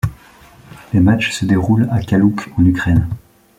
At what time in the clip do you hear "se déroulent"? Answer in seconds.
1.29-1.87